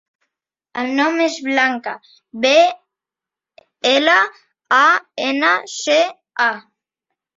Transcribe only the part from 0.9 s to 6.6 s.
nom és Blanca: be, ela, a, ena, ce, a.